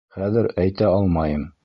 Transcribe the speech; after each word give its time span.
Хәҙер... 0.19 0.47
әйтә 0.63 0.89
алмайым. 0.95 1.49